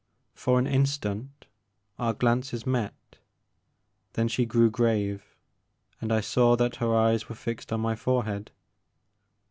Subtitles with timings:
[0.33, 1.45] For an instant
[1.99, 3.19] our glances met,
[4.13, 5.23] then she grew grave,
[6.01, 8.49] and I saw that her eyes were fixed on my forehead.